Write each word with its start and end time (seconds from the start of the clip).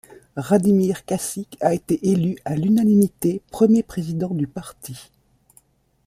Radimir 0.35 1.03
Čačić 1.05 1.57
a 1.61 1.75
été 1.75 2.09
élu 2.09 2.35
à 2.43 2.55
l'unanimité 2.55 3.43
premier 3.51 3.83
président 3.83 4.29
du 4.33 4.47
parti. 4.47 5.11